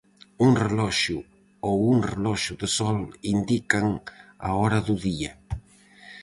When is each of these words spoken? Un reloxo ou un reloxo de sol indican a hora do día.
Un 0.45 0.51
reloxo 0.63 1.17
ou 1.69 1.75
un 1.93 1.97
reloxo 2.11 2.53
de 2.61 2.67
sol 2.77 2.99
indican 3.35 3.87
a 4.47 4.49
hora 4.59 4.79
do 4.87 4.95
día. 5.07 5.31